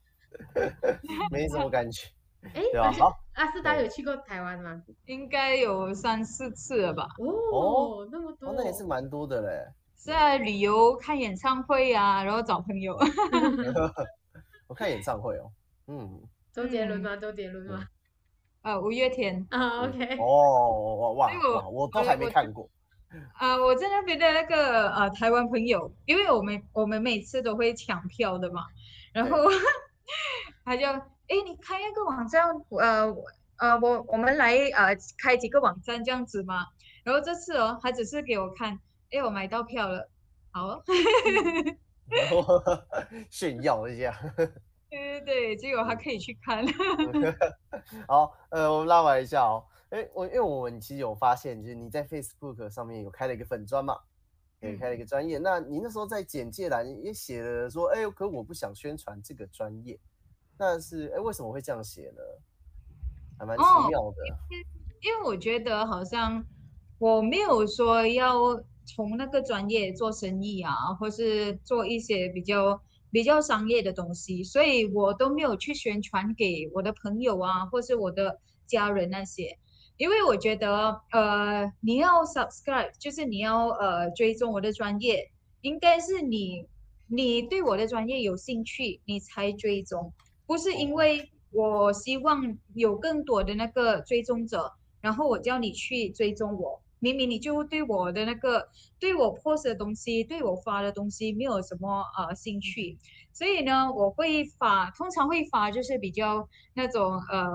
[1.31, 2.09] 没什么感觉。
[2.55, 2.93] 哎，对吧？
[2.93, 4.83] 好，阿斯达有去过台湾吗？
[5.07, 7.07] 应该有三四次了吧？
[7.53, 9.65] 哦，那么多，那也是蛮多的嘞。
[9.95, 12.95] 在旅游看演唱会啊，然后找朋友。
[14.67, 15.51] 我看演唱会哦，
[15.87, 16.21] 嗯，
[16.55, 17.17] 周杰伦吗？
[17.17, 17.89] 周杰伦吗？
[18.63, 19.99] 呃，五月天啊，OK。
[20.23, 22.71] 哦，哇哇，我都还没看过。
[23.35, 28.67] 啊，我在那边的那个呃台湾朋友，因为我们我们每次都会抢票的嘛，
[29.13, 29.37] 然后
[30.65, 33.13] 他就哎，你开一个网站，呃
[33.59, 36.67] 呃，我我们来呃开几个网站这样子嘛，
[37.03, 38.79] 然后这次哦，他只是给我看。
[39.11, 40.09] 哎，我买到票了，
[40.53, 40.85] 好，
[43.29, 44.17] 炫耀一下。
[44.95, 46.65] 对对对，结果他可以去看。
[48.07, 49.65] 好，呃，我们拉完一下哦。
[49.91, 53.97] 哎，我因为我们其实有发现，就是你在 Facebook 上面有开了一个粉专嘛，
[54.61, 55.39] 也开了一个专业。
[55.39, 59.99] 那你那时候在简介栏也写了说，哎，可我不想宣传这个专业。
[60.57, 62.23] 但是，哎，为什么会这样写呢？
[63.39, 64.17] 还蛮奇妙的。
[65.01, 66.45] 因为我觉得好像
[66.99, 68.63] 我没有说要。
[68.87, 72.79] 从那个专业做生意啊，或是做一些比较
[73.15, 79.57] 比较商业的东西，所以我都没有去宣传给我的朋友啊，或是我的家人那些，
[79.97, 86.67] 因为我觉得，呃，你要 subscribe，就是你要呃追踪我的专业，应该是你
[87.07, 90.13] 你对我的专业有兴趣，你才追踪，
[90.45, 96.83] 不是因为我希望有更多的那个追踪者，然后我叫你去追踪我。
[97.01, 98.67] 明明你就对我的那个
[98.99, 102.99] 对我 post 的东西，对我发的东西没有什么呃兴趣，
[103.33, 107.51] 所以呢，我会发，通常会发就是比较那种呃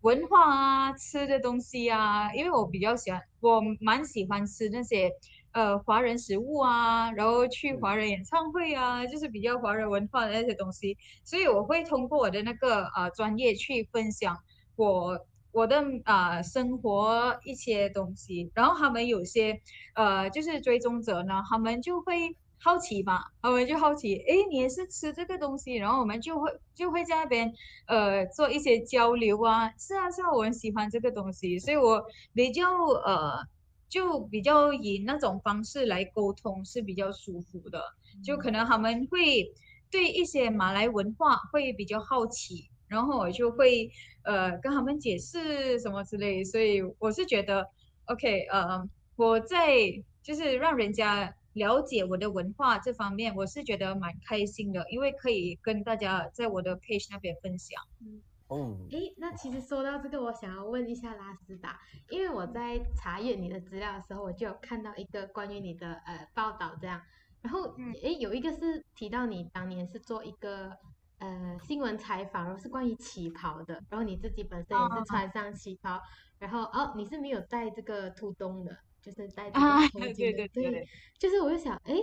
[0.00, 5.10] 文化啊，吃的东西啊，因为我比较喜欢，我蛮喜欢吃那些
[5.52, 14.38] 呃华人食物啊，然后去华人演唱会啊，就是比较华人文化的那些东西，所以我会通过我的那个呃专业去分享
[14.76, 15.26] 我。
[15.54, 19.60] 我的啊生活一些东西，然后他们有些
[19.94, 27.52] 呃就是追踪者呢，他们就会好奇嘛，他们就好奇，哎，你也是吃这个东西，然后我们就会就会在那边
[27.86, 32.64] 呃做一些交流啊，是啊是啊，我很喜欢这个东西，所以我比较
[33.04, 33.46] 呃
[33.88, 37.80] 就比较以那种方式来沟通是比较舒服的，
[38.24, 39.52] 就可能他们会
[39.88, 42.70] 对一些马来文化会比较好奇。
[42.86, 43.90] 然后我就会
[44.24, 47.68] 呃跟他们解释什么之类，所以我是觉得
[48.04, 49.74] ，OK，呃，我在
[50.22, 57.82] 就是让人家了解我的文化这方面，我是觉得蛮开心的，因为可以跟大家在我的 page 那边分享。
[58.00, 61.80] 嗯，哦，哎，那其实说到这个，我想要问一下拉斯达，
[62.10, 67.00] 因为我在查阅你的资料的时候，我就有看到一个关于你的呃报道这样，
[67.40, 70.76] 然后哎有一个是提到你当年是做一个。
[71.24, 75.98] 呃新闻采访，然后是关于旗袍的，然后你自己本身也是穿上旗袍，
[76.38, 80.86] 然后哦你是没有戴这个兔冬的，就是戴这个啊，头巾的，对对。
[81.18, 81.94] 就是我就想，哎，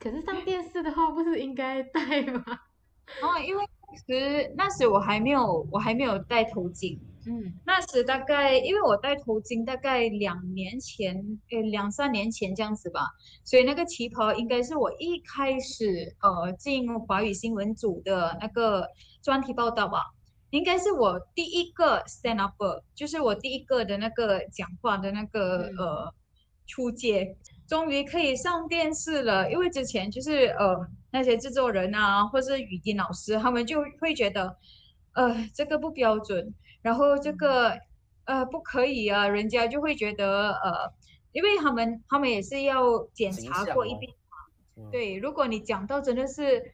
[0.00, 2.44] 可是上电视的话不是应该戴吗？
[3.22, 7.52] 哦，因为那时那时我还没有我还没有戴头巾，嗯。
[7.66, 11.16] 那时大概因为我戴头巾大概两年前，
[11.50, 13.08] 呃两三年前这样子吧，
[13.44, 18.86] 所以那个旗袍应该是我一开始呃进华语新闻组的那个
[19.22, 20.02] 专题报道吧，
[20.50, 22.54] 应该是我第一个 stand up，
[22.94, 25.76] 就是我第一个的那个讲话的那个嗯。
[25.76, 26.14] 呃
[26.68, 27.36] 出街，
[27.68, 30.76] 终于可以上电视了，因为之前就是呃
[31.12, 34.56] 那些制作人啊，或是语音老师，他们就会觉得，
[35.14, 36.52] 呃这个不标准。
[36.82, 37.78] 然后这个
[38.24, 40.92] 呃不可以啊，人家就会觉得呃，
[41.32, 44.12] 因为他们他们也是要检查过一遍，
[44.76, 46.72] 嗯，对，如果你讲到真的是，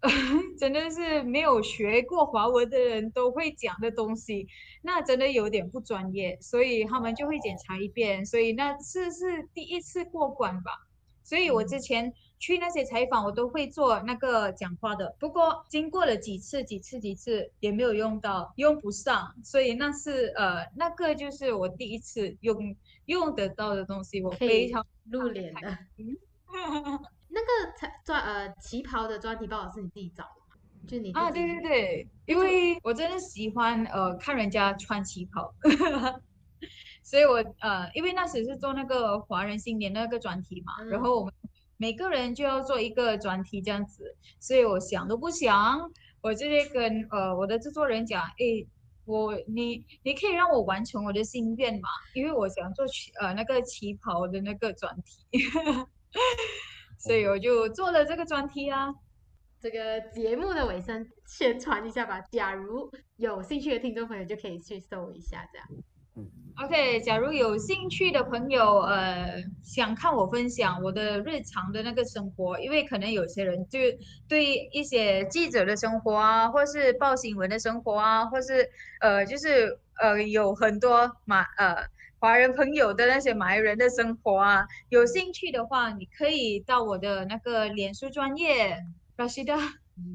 [0.00, 0.10] 呃，
[0.58, 4.46] 真的是没有学过华文的人都会讲的东西，
[4.82, 10.72] 那真的有点不专业，所以他们就会检查一遍，所以那次是第一次过关吧。
[11.22, 12.12] 所以我之前
[12.44, 15.16] 去那些采访，我都会做那个讲话的。
[15.18, 19.34] 不过经过了几次、几次、几次，也没有用到，用不上。
[19.42, 22.76] 所以那是呃，那个就是我第一次用
[23.06, 25.78] 用得到的东西，我非常露脸的。
[27.28, 30.56] 那个才专呃旗袍的专题报道是你自己找的吗？
[30.86, 35.50] 就你啊，对对对，因为我真的喜欢呃看人家穿旗袍，
[37.02, 41.32] 所以我呃因为那时是做那个华人新年那个专题嘛，然嗯后我们
[41.76, 48.66] 每个人就要做一个专题这样子，所以我想都不想，我直接跟呃我的制作人讲，诶，
[49.04, 55.40] 我你你可以让我完成我的心愿嘛，因为我想做旗呃那个旗袍的那个专题，
[56.98, 58.94] 所以我就做了这个专题啊。
[59.60, 62.20] 这个节目的尾声宣传一下吧。
[62.32, 65.68] 假如有兴趣的听众朋友就可以去搜一下，这样。
[66.62, 73.80] OK，假如有兴趣的朋友，呃，想看我分享我的日常的那个生活，因为可能有些人就
[74.28, 78.68] 对一些记者的生活啊，或是报新闻的生活啊，或是
[79.00, 81.74] 呃，就是呃，有很多马呃
[82.20, 88.76] 华人朋友的那些马来人的生活啊，有兴趣的话，你可以到我的那个脸书专业
[89.16, 89.56] 拉西达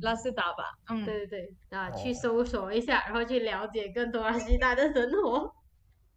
[0.01, 2.13] 拉斯达吧，嗯，对对对，啊，去哦。
[2.13, 5.58] 搜索一下，然后去了解更多阿西达的生活。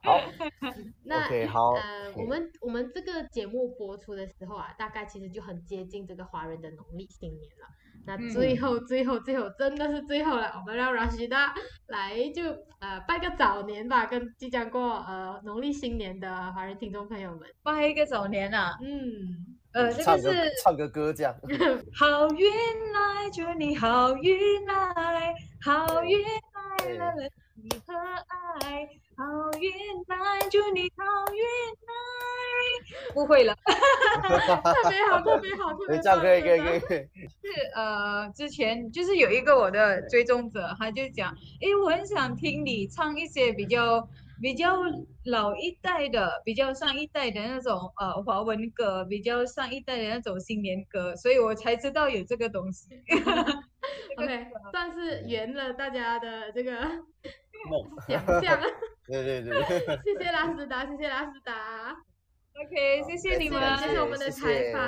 [0.02, 0.20] 好，
[1.04, 7.68] 那 OK，好呃，我们我们这个节目播出的时候啊，大概其实就很接近这个华人的农历新年了。
[8.04, 11.54] 那嗯最后、最后最后真的是最后了，我们让拉西达
[11.86, 12.42] 来就
[12.80, 17.48] 呃拜个早年吧，跟即将过呃农历新年的华人听众朋友们。
[17.62, 20.50] 拜一个早年啊，嗯，呃，这个个是。
[20.64, 21.32] 唱个歌这样，
[21.94, 22.50] 好运
[22.92, 25.32] 来，祝你好运来，
[25.62, 26.18] 好运
[26.98, 27.94] 来了你和
[28.66, 28.88] 爱，
[29.22, 29.70] 好运
[30.08, 33.14] 来，祝你好运来。
[33.14, 44.08] 不会了， 特别好，特别好，特别对，这样棒可以可以可以，是呃，之前就是有一个我的追踪者，他就讲，诶，我很想听你唱一些比较
[44.40, 44.76] 比较
[45.24, 52.88] 老一代的、比较上一代的那种呃华文歌，比较上一代的那种新年歌，所以我才知道有这个东西。
[54.16, 56.72] OK，算是圆了大家的这个
[57.68, 58.60] 梦， 想象。
[59.06, 61.96] 对对对对，谢谢拉斯达，谢谢拉斯达
[62.54, 64.80] ，OK，谢谢你们，谢谢我们的谢采谢访。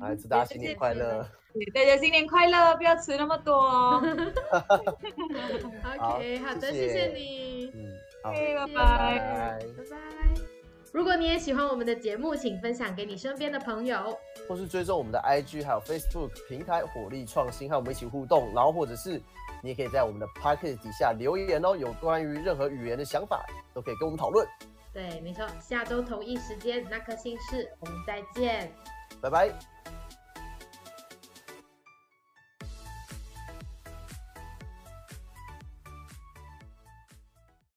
[0.00, 1.28] 来祝大家新年快乐，
[1.74, 4.00] 大家新年快乐，不要吃那么多哦。
[5.98, 7.84] OK，好的，谢谢你，嗯，
[8.22, 8.74] 好，OK，拜。
[8.74, 9.58] 拜。
[9.76, 9.96] 拜拜。
[10.92, 14.16] 如果你也喜欢我们的节目，请分享给你身边的朋友。
[14.48, 18.54] 或是追踪我们的 IG 还有 Facebook 平台火力创新，和我们一起互动。
[18.54, 19.20] 然后或者是
[19.62, 23.44] 你也可以在我们的 p o c k e t 底下留言哦，有关于任何语言的想法
[23.74, 24.46] 都可以跟我们讨论。
[24.92, 28.72] 对，没错，下周同一时间那颗星事，我们再见。
[29.20, 29.52] 拜拜。